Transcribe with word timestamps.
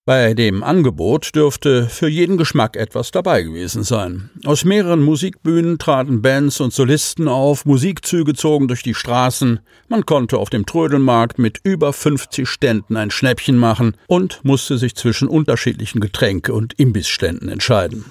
Bei 0.07 0.35
dem 0.35 0.61
Angebot 0.61 1.33
dürfte 1.33 1.89
für 1.89 2.07
jeden 2.07 2.37
Geschmack 2.37 2.77
etwas 2.77 3.09
dabei 3.09 3.41
gewesen 3.41 3.81
sein. 3.81 4.29
Aus 4.45 4.63
mehreren 4.63 5.01
Musikbühnen 5.01 5.79
traten 5.79 6.21
Bands 6.21 6.59
und 6.59 6.71
Solisten 6.71 7.27
auf, 7.27 7.65
Musikzüge 7.65 8.35
zogen 8.35 8.67
durch 8.67 8.83
die 8.83 8.93
Straßen, 8.93 9.61
man 9.87 10.05
konnte 10.05 10.37
auf 10.37 10.51
dem 10.51 10.67
Trödelmarkt 10.67 11.39
mit 11.39 11.59
über 11.63 11.91
50 11.91 12.47
Ständen 12.47 12.97
ein 12.97 13.09
Schnäppchen 13.09 13.57
machen 13.57 13.97
und 14.05 14.41
musste 14.43 14.77
sich 14.77 14.93
zwischen 14.95 15.27
unterschiedlichen 15.27 16.01
Getränke- 16.01 16.53
und 16.53 16.73
Imbissständen 16.77 17.49
entscheiden. 17.49 18.05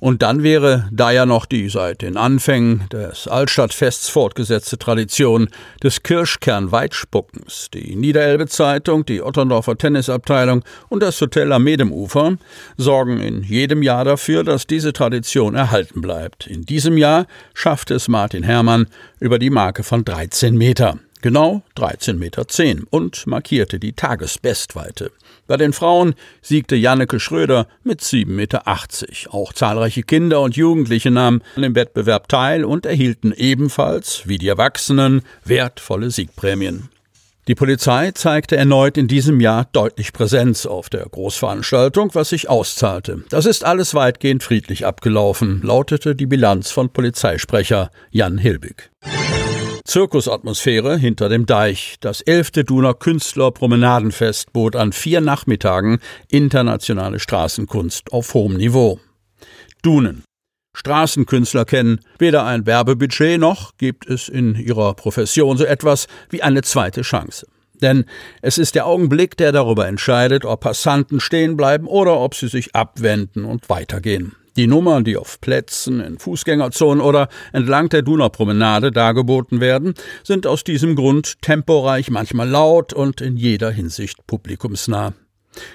Und 0.00 0.22
dann 0.22 0.42
wäre 0.42 0.88
da 0.92 1.10
ja 1.10 1.26
noch 1.26 1.46
die 1.46 1.68
seit 1.68 2.02
den 2.02 2.16
Anfängen 2.16 2.84
des 2.92 3.28
Altstadtfests 3.28 4.08
fortgesetzte 4.08 4.78
Tradition 4.78 5.48
des 5.82 6.02
Kirschkernweitspuckens. 6.02 7.68
Die 7.72 7.96
Niederelbe 7.96 8.46
Zeitung, 8.46 9.04
die 9.06 9.22
Otterndorfer 9.22 9.76
Tennisabteilung 9.76 10.64
und 10.88 11.02
das 11.02 11.20
Hotel 11.20 11.52
am 11.52 11.64
Medemufer 11.64 12.36
sorgen 12.76 13.20
in 13.20 13.42
jedem 13.42 13.82
Jahr 13.82 14.04
dafür, 14.04 14.44
dass 14.44 14.66
diese 14.66 14.92
Tradition 14.92 15.54
erhalten 15.54 16.00
bleibt. 16.00 16.46
In 16.46 16.62
diesem 16.62 16.96
Jahr 16.96 17.26
schaffte 17.54 17.94
es 17.94 18.08
Martin 18.08 18.42
Herrmann 18.42 18.86
über 19.20 19.38
die 19.38 19.50
Marke 19.50 19.82
von 19.82 20.04
13 20.04 20.56
Meter. 20.56 20.98
Genau 21.26 21.62
13,10 21.76 22.14
Meter 22.14 22.86
und 22.90 23.26
markierte 23.26 23.80
die 23.80 23.94
Tagesbestweite. 23.94 25.10
Bei 25.48 25.56
den 25.56 25.72
Frauen 25.72 26.14
siegte 26.40 26.76
Janneke 26.76 27.18
Schröder 27.18 27.66
mit 27.82 28.00
7,80 28.00 28.26
Meter. 28.28 28.62
Auch 29.34 29.52
zahlreiche 29.52 30.04
Kinder 30.04 30.40
und 30.40 30.54
Jugendliche 30.54 31.10
nahmen 31.10 31.42
an 31.56 31.62
dem 31.62 31.74
Wettbewerb 31.74 32.28
teil 32.28 32.64
und 32.64 32.86
erhielten 32.86 33.32
ebenfalls, 33.32 34.22
wie 34.26 34.38
die 34.38 34.46
Erwachsenen, 34.46 35.22
wertvolle 35.44 36.12
Siegprämien. 36.12 36.90
Die 37.48 37.56
Polizei 37.56 38.12
zeigte 38.12 38.56
erneut 38.56 38.96
in 38.96 39.08
diesem 39.08 39.40
Jahr 39.40 39.66
deutlich 39.72 40.12
Präsenz 40.12 40.64
auf 40.64 40.90
der 40.90 41.06
Großveranstaltung, 41.06 42.14
was 42.14 42.28
sich 42.28 42.48
auszahlte. 42.48 43.24
Das 43.30 43.46
ist 43.46 43.64
alles 43.64 43.94
weitgehend 43.94 44.44
friedlich 44.44 44.86
abgelaufen, 44.86 45.60
lautete 45.64 46.14
die 46.14 46.26
Bilanz 46.26 46.70
von 46.70 46.90
Polizeisprecher 46.90 47.90
Jan 48.12 48.38
Hilbig. 48.38 48.92
Zirkusatmosphäre 49.86 50.98
hinter 50.98 51.28
dem 51.28 51.46
Deich. 51.46 51.96
Das 52.00 52.20
elfte 52.20 52.64
Duner 52.64 52.94
Künstler 52.94 53.52
Promenadenfest 53.52 54.52
bot 54.52 54.74
an 54.74 54.92
vier 54.92 55.20
Nachmittagen 55.20 56.00
internationale 56.28 57.20
Straßenkunst 57.20 58.12
auf 58.12 58.34
hohem 58.34 58.56
Niveau. 58.56 58.98
Dunen. 59.82 60.24
Straßenkünstler 60.76 61.64
kennen 61.64 62.00
weder 62.18 62.44
ein 62.44 62.66
Werbebudget 62.66 63.40
noch 63.40 63.76
gibt 63.78 64.06
es 64.06 64.28
in 64.28 64.56
ihrer 64.56 64.94
Profession 64.94 65.56
so 65.56 65.64
etwas 65.64 66.06
wie 66.28 66.42
eine 66.42 66.62
zweite 66.62 67.02
Chance. 67.02 67.46
Denn 67.80 68.04
es 68.42 68.58
ist 68.58 68.74
der 68.74 68.86
Augenblick, 68.86 69.36
der 69.36 69.52
darüber 69.52 69.86
entscheidet, 69.86 70.44
ob 70.44 70.60
Passanten 70.60 71.20
stehen 71.20 71.56
bleiben 71.56 71.86
oder 71.86 72.18
ob 72.18 72.34
sie 72.34 72.48
sich 72.48 72.74
abwenden 72.74 73.44
und 73.44 73.68
weitergehen. 73.68 74.34
Die 74.56 74.66
Nummern, 74.66 75.04
die 75.04 75.18
auf 75.18 75.40
Plätzen, 75.40 76.00
in 76.00 76.18
Fußgängerzonen 76.18 77.02
oder 77.02 77.28
entlang 77.52 77.90
der 77.90 78.02
Donaupromenade 78.02 78.90
dargeboten 78.90 79.60
werden, 79.60 79.94
sind 80.24 80.46
aus 80.46 80.64
diesem 80.64 80.96
Grund 80.96 81.42
temporeich, 81.42 82.10
manchmal 82.10 82.48
laut 82.48 82.94
und 82.94 83.20
in 83.20 83.36
jeder 83.36 83.70
Hinsicht 83.70 84.26
publikumsnah. 84.26 85.12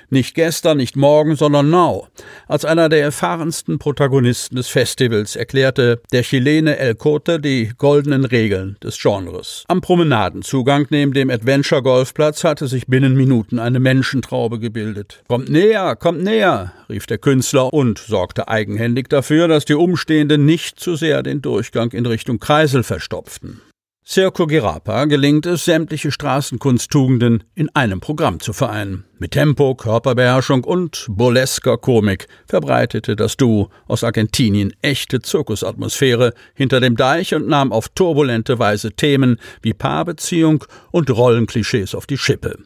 Nicht 0.10 0.36
gestern, 0.36 0.78
nicht 0.78 0.96
morgen, 0.96 1.36
sondern 1.36 1.70
now. 1.70 2.08
Als 2.48 2.66
einer 2.66 2.90
der 2.90 3.02
erfahrensten 3.02 3.80
Protagonisten 3.80 4.56
des 4.56 4.68
Festivals 4.68 5.36
erklärte 5.36 6.02
der 6.12 6.24
Chilene 6.24 6.78
El 6.78 6.96
Cote 6.96 7.40
die 7.40 7.72
goldenen 7.78 8.26
Regeln 8.26 8.78
des 8.84 9.00
Genres. 9.00 9.64
Am 9.68 9.82
Promenadenzugang 9.82 10.88
neben 10.90 11.14
dem 11.14 11.30
Adventure 11.30 11.82
Golfplatz 11.82 12.44
hatte 12.44 12.68
sich 12.68 12.88
binnen 12.88 13.16
Minuten 13.16 13.60
eine 13.60 13.80
Menschentraube 13.80 14.60
gebildet. 14.60 15.24
Kommt 15.28 15.50
näher, 15.50 15.96
kommt 15.96 16.24
näher, 16.24 16.74
rief 16.90 17.08
der 17.08 17.18
Künstler 17.18 17.74
und 17.74 18.00
sorgte 18.00 18.48
eigenhändig 18.48 19.10
dafür, 19.10 19.48
dass 19.48 19.66
die 19.66 19.76
Umstehenden 19.76 20.46
nicht 20.46 20.80
zu 20.80 20.96
sehr 20.96 21.24
den 21.24 21.42
Durchgang 21.42 21.92
in 21.92 22.06
Richtung 22.06 22.40
Kreisel 22.40 22.84
verstopften. 22.84 23.62
Circo 24.06 24.48
Girapa 24.48 25.06
gelingt 25.06 25.46
es, 25.46 25.64
sämtliche 25.66 26.12
Straßenkunsttugenden 26.12 27.44
in 27.54 27.70
einem 27.76 28.00
Programm 28.00 28.40
zu 28.40 28.52
vereinen. 28.52 29.06
Mit 29.20 29.32
Tempo, 29.32 29.76
Körperbeherrschung 29.76 30.64
und 30.64 31.06
burlesker 31.08 31.78
Komik 31.78 32.28
verbreitete 32.48 33.16
das 33.16 33.38
Duo 33.38 33.70
aus 33.88 34.04
Argentinien 34.04 34.74
echte 34.82 35.22
Zirkusatmosphäre 35.22 36.34
hinter 36.56 36.80
dem 36.80 36.98
Deich 36.98 37.36
und 37.36 37.48
nahm 37.48 37.72
auf 37.72 37.90
turbulente 37.90 38.58
Weise 38.58 38.92
Themen 38.92 39.40
wie 39.62 39.74
Paarbeziehung 39.74 40.66
und 40.90 41.10
Rollenklischees 41.10 41.94
auf 41.94 42.08
die 42.08 42.18
Schippe. 42.18 42.58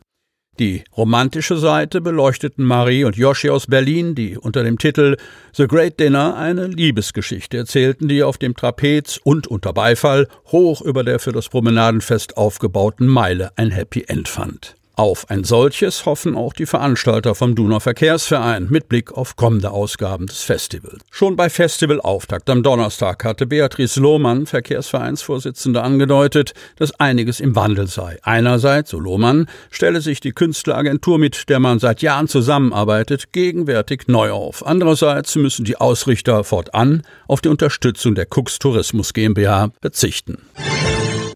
Die 0.57 0.85
romantische 0.95 1.57
Seite 1.57 1.99
beleuchteten 1.99 2.63
Marie 2.63 3.03
und 3.03 3.17
Yoshi 3.17 3.49
aus 3.49 3.67
Berlin, 3.67 4.15
die 4.15 4.37
unter 4.37 4.63
dem 4.63 4.77
Titel 4.77 5.17
The 5.53 5.67
Great 5.67 5.99
Dinner 5.99 6.37
eine 6.37 6.67
Liebesgeschichte 6.67 7.57
erzählten, 7.57 8.07
die 8.07 8.23
auf 8.23 8.37
dem 8.37 8.55
Trapez 8.55 9.19
und 9.21 9.47
unter 9.47 9.73
Beifall 9.73 10.29
hoch 10.47 10.81
über 10.81 11.03
der 11.03 11.19
für 11.19 11.33
das 11.33 11.49
Promenadenfest 11.49 12.37
aufgebauten 12.37 13.07
Meile 13.07 13.51
ein 13.57 13.71
Happy 13.71 14.05
End 14.07 14.29
fand. 14.29 14.75
Auf 14.97 15.29
ein 15.29 15.43
solches 15.43 16.05
hoffen 16.05 16.37
auch 16.37 16.53
die 16.53 16.65
Veranstalter 16.65 17.35
vom 17.35 17.53
Duner 17.53 17.81
Verkehrsverein 17.81 18.67
mit 18.69 18.87
Blick 18.87 19.11
auf 19.11 19.35
kommende 19.35 19.71
Ausgaben 19.71 20.25
des 20.27 20.43
Festivals. 20.43 21.01
Schon 21.11 21.35
bei 21.35 21.49
Festivalauftakt 21.49 22.49
am 22.49 22.63
Donnerstag 22.63 23.25
hatte 23.25 23.45
Beatrice 23.45 23.99
Lohmann, 23.99 24.45
Verkehrsvereinsvorsitzende, 24.45 25.81
angedeutet, 25.81 26.53
dass 26.77 26.97
einiges 26.97 27.41
im 27.41 27.57
Wandel 27.57 27.87
sei. 27.87 28.19
Einerseits, 28.23 28.91
so 28.91 28.99
Lohmann, 28.99 29.47
stelle 29.69 29.99
sich 29.99 30.21
die 30.21 30.31
Künstleragentur, 30.31 31.19
mit 31.19 31.49
der 31.49 31.59
man 31.59 31.79
seit 31.79 32.01
Jahren 32.01 32.29
zusammenarbeitet, 32.29 33.33
gegenwärtig 33.33 34.07
neu 34.07 34.31
auf. 34.31 34.65
Andererseits 34.65 35.35
müssen 35.35 35.65
die 35.65 35.75
Ausrichter 35.75 36.45
fortan 36.45 37.03
auf 37.27 37.41
die 37.41 37.49
Unterstützung 37.49 38.15
der 38.15 38.27
Cooks 38.29 38.59
Tourismus 38.59 39.11
GmbH 39.11 39.71
verzichten. 39.81 40.37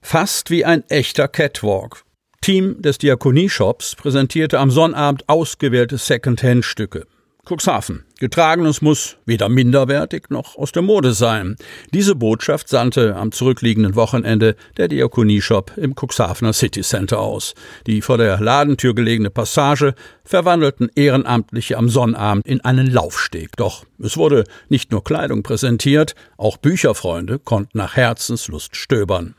Fast 0.01 0.49
wie 0.49 0.63
ein 0.63 0.89
echter 0.89 1.27
Catwalk. 1.27 2.05
Team 2.41 2.81
des 2.81 2.97
Diakonieshops 2.97 3.95
präsentierte 3.95 4.59
am 4.59 4.71
Sonnabend 4.71 5.27
ausgewählte 5.27 5.97
Second-Hand-Stücke. 5.97 7.05
Cuxhaven. 7.49 8.03
Getragenes 8.19 8.81
muss 8.81 9.17
weder 9.25 9.49
minderwertig 9.49 10.29
noch 10.29 10.55
aus 10.55 10.71
der 10.71 10.83
Mode 10.83 11.13
sein. 11.13 11.55
Diese 11.93 12.13
Botschaft 12.13 12.69
sandte 12.69 13.15
am 13.15 13.31
zurückliegenden 13.31 13.95
Wochenende 13.95 14.55
der 14.77 14.87
Diakonieshop 14.87 15.73
im 15.77 15.95
Cuxhavener 15.95 16.53
City 16.53 16.81
Center 16.81 17.19
aus. 17.19 17.55
Die 17.87 18.01
vor 18.01 18.17
der 18.17 18.39
Ladentür 18.39 18.93
gelegene 18.93 19.31
Passage 19.31 19.95
verwandelten 20.23 20.91
Ehrenamtliche 20.95 21.77
am 21.77 21.89
Sonnabend 21.89 22.45
in 22.45 22.61
einen 22.61 22.87
Laufsteg. 22.87 23.57
Doch 23.57 23.85
es 23.97 24.15
wurde 24.15 24.43
nicht 24.67 24.91
nur 24.91 25.03
Kleidung 25.03 25.41
präsentiert, 25.41 26.13
auch 26.37 26.57
Bücherfreunde 26.57 27.39
konnten 27.39 27.79
nach 27.79 27.95
Herzenslust 27.95 28.75
stöbern. 28.75 29.35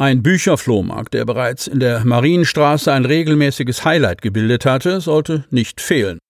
Ein 0.00 0.22
Bücherflohmarkt, 0.22 1.12
der 1.12 1.24
bereits 1.24 1.66
in 1.66 1.80
der 1.80 2.04
Marienstraße 2.04 2.92
ein 2.92 3.04
regelmäßiges 3.04 3.84
Highlight 3.84 4.22
gebildet 4.22 4.64
hatte, 4.64 5.00
sollte 5.00 5.44
nicht 5.50 5.80
fehlen. 5.80 6.20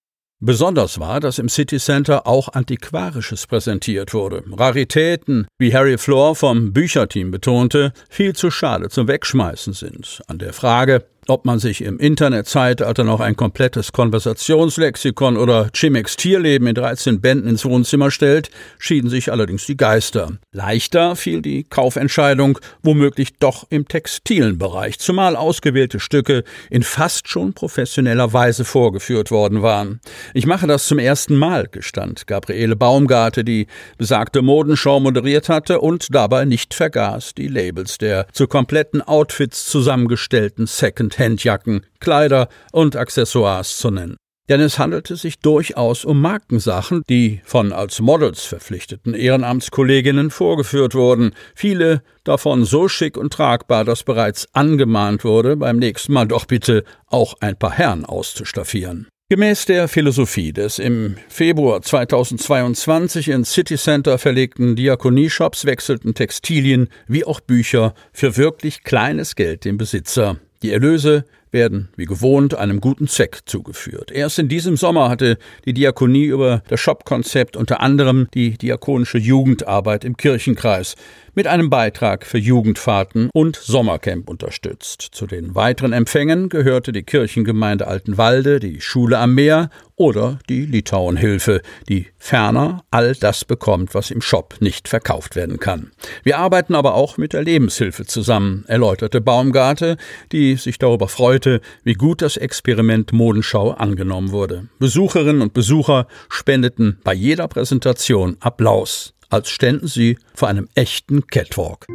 Besonders 0.41 0.99
war, 0.99 1.19
dass 1.19 1.37
im 1.37 1.49
City 1.49 1.77
Center 1.77 2.25
auch 2.25 2.49
Antiquarisches 2.49 3.45
präsentiert 3.45 4.11
wurde. 4.15 4.43
Raritäten, 4.51 5.45
wie 5.59 5.71
Harry 5.71 5.99
Floor 5.99 6.35
vom 6.35 6.73
Bücherteam 6.73 7.29
betonte, 7.29 7.93
viel 8.09 8.33
zu 8.33 8.49
schade 8.49 8.89
zum 8.89 9.07
Wegschmeißen 9.07 9.73
sind. 9.73 10.23
An 10.27 10.39
der 10.39 10.53
Frage, 10.53 11.05
ob 11.29 11.45
man 11.45 11.59
sich 11.59 11.83
im 11.83 11.99
Internetzeitalter 11.99 13.03
noch 13.03 13.19
ein 13.19 13.35
komplettes 13.35 13.91
Konversationslexikon 13.91 15.37
oder 15.37 15.69
Chimex 15.73 16.17
Tierleben 16.17 16.67
in 16.67 16.75
13 16.75 17.21
Bänden 17.21 17.49
ins 17.49 17.65
Wohnzimmer 17.65 18.11
stellt, 18.11 18.49
schieden 18.79 19.09
sich 19.09 19.31
allerdings 19.31 19.65
die 19.65 19.77
Geister. 19.77 20.31
Leichter 20.51 21.15
fiel 21.15 21.41
die 21.41 21.63
Kaufentscheidung 21.63 22.59
womöglich 22.81 23.37
doch 23.37 23.67
im 23.69 23.87
textilen 23.87 24.57
Bereich, 24.57 24.99
zumal 24.99 25.35
ausgewählte 25.35 25.99
Stücke 25.99 26.43
in 26.69 26.83
fast 26.83 27.27
schon 27.27 27.53
professioneller 27.53 28.33
Weise 28.33 28.65
vorgeführt 28.65 29.29
worden 29.29 29.61
waren. 29.61 29.99
Ich 30.33 30.47
mache 30.47 30.65
das 30.65 30.87
zum 30.87 30.97
ersten 30.97 31.35
Mal, 31.35 31.67
gestand 31.67 32.25
Gabriele 32.25 32.75
Baumgarte, 32.75 33.43
die 33.43 33.67
besagte 33.97 34.41
Modenschau 34.41 34.99
moderiert 34.99 35.49
hatte 35.49 35.79
und 35.79 36.07
dabei 36.09 36.45
nicht 36.45 36.73
vergaß, 36.73 37.35
die 37.35 37.47
Labels 37.47 37.99
der 37.99 38.25
zu 38.33 38.47
kompletten 38.47 39.01
Outfits 39.01 39.65
zusammengestellten 39.65 40.65
Second 40.65 41.18
Handjacken, 41.19 41.85
Kleider 41.99 42.47
und 42.71 42.95
Accessoires 42.95 43.77
zu 43.77 43.91
nennen. 43.91 44.17
Denn 44.49 44.61
es 44.61 44.79
handelte 44.79 45.15
sich 45.15 45.39
durchaus 45.39 46.05
um 46.05 46.21
Markensachen, 46.21 47.03
die 47.07 47.39
von 47.45 47.71
als 47.71 48.01
Models 48.01 48.45
verpflichteten 48.45 49.13
Ehrenamtskolleginnen 49.13 50.31
vorgeführt 50.31 50.95
wurden, 50.95 51.35
viele 51.53 52.01
davon 52.23 52.65
so 52.65 52.87
schick 52.87 53.15
und 53.15 53.31
tragbar, 53.31 53.85
dass 53.85 54.03
bereits 54.03 54.47
angemahnt 54.53 55.23
wurde, 55.23 55.55
beim 55.55 55.77
nächsten 55.77 56.13
Mal 56.13 56.27
doch 56.27 56.45
bitte 56.45 56.83
auch 57.05 57.35
ein 57.41 57.59
paar 57.59 57.73
Herren 57.73 58.05
auszustaffieren. 58.05 59.07
Gemäß 59.31 59.65
der 59.65 59.87
Philosophie 59.87 60.51
des 60.51 60.79
im 60.79 61.15
Februar 61.27 61.83
2022 61.83 63.27
in 63.27 63.45
City 63.45 63.77
Center 63.77 64.17
verlegten 64.17 64.75
Diakonieshops 64.75 65.65
wechselten 65.65 66.15
Textilien 66.15 66.89
wie 67.07 67.23
auch 67.23 67.39
Bücher 67.39 67.93
für 68.11 68.37
wirklich 68.37 68.83
kleines 68.83 69.35
Geld 69.35 69.65
dem 69.65 69.77
Besitzer. 69.77 70.37
Die 70.61 70.71
Erlöse 70.71 71.25
werden, 71.51 71.89
wie 71.95 72.05
gewohnt, 72.05 72.55
einem 72.55 72.81
guten 72.81 73.07
Zweck 73.07 73.39
zugeführt. 73.45 74.11
Erst 74.11 74.39
in 74.39 74.49
diesem 74.49 74.77
Sommer 74.77 75.09
hatte 75.09 75.37
die 75.65 75.73
Diakonie 75.73 76.25
über 76.25 76.63
das 76.67 76.79
Shop-Konzept 76.79 77.57
unter 77.57 77.79
anderem 77.81 78.27
die 78.33 78.57
diakonische 78.57 79.17
Jugendarbeit 79.17 80.03
im 80.03 80.17
Kirchenkreis 80.17 80.95
mit 81.35 81.47
einem 81.47 81.69
Beitrag 81.69 82.25
für 82.25 82.37
Jugendfahrten 82.37 83.29
und 83.33 83.55
Sommercamp 83.55 84.29
unterstützt. 84.29 85.01
Zu 85.11 85.25
den 85.25 85.55
weiteren 85.55 85.93
Empfängen 85.93 86.49
gehörte 86.49 86.91
die 86.91 87.03
Kirchengemeinde 87.03 87.87
Altenwalde, 87.87 88.59
die 88.59 88.81
Schule 88.81 89.17
am 89.17 89.35
Meer 89.35 89.69
oder 89.95 90.39
die 90.47 90.65
Litauenhilfe, 90.65 91.61
die 91.87 92.07
ferner 92.17 92.83
all 92.89 93.15
das 93.15 93.45
bekommt, 93.45 93.93
was 93.93 94.11
im 94.11 94.21
Shop 94.21 94.55
nicht 94.59 94.87
verkauft 94.87 95.35
werden 95.35 95.59
kann. 95.59 95.91
Wir 96.23 96.37
arbeiten 96.37 96.73
aber 96.73 96.95
auch 96.95 97.17
mit 97.17 97.33
der 97.33 97.43
Lebenshilfe 97.43 98.05
zusammen, 98.05 98.63
erläuterte 98.67 99.19
Baumgarte, 99.19 99.97
die 100.31 100.55
sich 100.55 100.77
darüber 100.77 101.09
freute, 101.39 101.61
wie 101.83 101.93
gut 101.93 102.21
das 102.21 102.35
Experiment 102.35 103.13
Modenschau 103.13 103.71
angenommen 103.71 104.31
wurde. 104.31 104.67
Besucherinnen 104.79 105.41
und 105.41 105.53
Besucher 105.53 106.07
spendeten 106.27 106.99
bei 107.03 107.13
jeder 107.13 107.47
Präsentation 107.47 108.37
Applaus 108.39 109.13
als 109.31 109.49
ständen 109.51 109.87
sie 109.87 110.17
vor 110.33 110.47
einem 110.47 110.67
echten 110.73 111.27
Catwalk. 111.27 111.85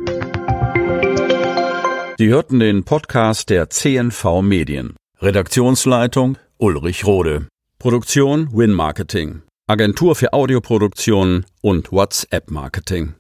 Sie 2.17 2.29
hörten 2.29 2.61
den 2.61 2.85
Podcast 2.85 3.51
der 3.51 3.71
CNV 3.71 4.41
Medien. 4.41 4.95
Redaktionsleitung 5.21 6.39
Ulrich 6.59 7.05
Rode. 7.05 7.49
Produktion 7.81 8.51
Win 8.53 8.71
Marketing. 8.71 9.43
Agentur 9.67 10.15
für 10.15 10.33
Audioproduktion 10.33 11.45
und 11.61 11.91
WhatsApp 11.91 12.53
Marketing. 12.53 13.15